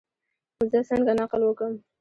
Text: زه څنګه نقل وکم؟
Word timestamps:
زه 0.71 0.79
څنګه 0.89 1.11
نقل 1.19 1.41
وکم؟ 1.45 1.73